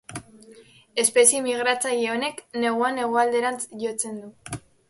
Espezie 1.03 1.43
migratzaile 1.49 2.09
honek 2.15 2.43
neguan 2.65 3.01
hegoalderantz 3.05 3.63
jotzen 3.85 4.21
du. 4.27 4.61